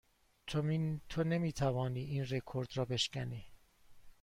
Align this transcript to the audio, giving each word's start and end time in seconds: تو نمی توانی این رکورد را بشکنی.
تو 1.07 1.23
نمی 1.23 1.51
توانی 1.51 1.99
این 2.03 2.25
رکورد 2.25 2.77
را 2.77 2.85
بشکنی. 2.85 3.45